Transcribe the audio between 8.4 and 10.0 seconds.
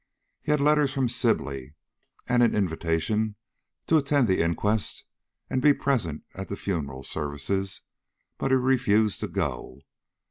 he refused to go.